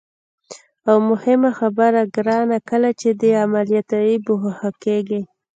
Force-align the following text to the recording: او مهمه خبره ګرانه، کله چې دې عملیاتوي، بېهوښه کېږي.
او 0.89 0.97
مهمه 1.09 1.51
خبره 1.59 2.01
ګرانه، 2.15 2.57
کله 2.69 2.89
چې 2.99 3.09
دې 3.19 3.31
عملیاتوي، 3.43 4.15
بېهوښه 4.25 4.69
کېږي. 4.83 5.21